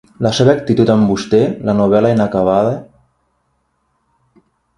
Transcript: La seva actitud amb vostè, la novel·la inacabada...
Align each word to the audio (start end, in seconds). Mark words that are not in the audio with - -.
La 0.25 0.29
seva 0.35 0.53
actitud 0.59 0.91
amb 0.93 1.09
vostè, 1.13 1.41
la 1.69 1.75
novel·la 1.81 2.11
inacabada... 2.15 2.73